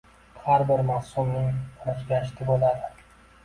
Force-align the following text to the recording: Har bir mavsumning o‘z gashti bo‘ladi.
Har 0.45 0.63
bir 0.71 0.81
mavsumning 0.87 1.61
o‘z 1.95 2.03
gashti 2.11 2.51
bo‘ladi. 2.51 2.95